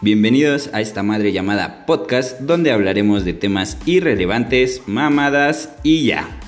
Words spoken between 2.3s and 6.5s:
donde hablaremos de temas irrelevantes, mamadas y ya.